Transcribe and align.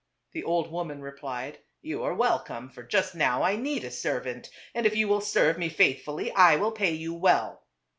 The 0.33 0.43
old 0.43 0.71
woman 0.71 1.03
replied," 1.03 1.59
You 1.83 2.01
are 2.01 2.13
welcome, 2.15 2.69
for 2.71 2.81
just 2.81 3.13
now 3.13 3.43
I 3.43 3.55
need 3.55 3.83
a 3.83 3.91
servant, 3.91 4.49
and 4.73 4.87
if 4.87 4.95
you 4.95 5.07
will 5.07 5.21
serve 5.21 5.59
me 5.59 5.69
faithfully 5.69 6.31
I 6.31 6.55
will 6.55 6.71
pay 6.71 6.93
you 6.93 7.13
well." 7.13 7.61